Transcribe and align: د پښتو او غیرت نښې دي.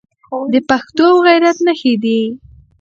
د 0.53 0.55
پښتو 0.69 1.03
او 1.11 1.17
غیرت 1.27 1.57
نښې 1.65 1.93
دي. 2.03 2.21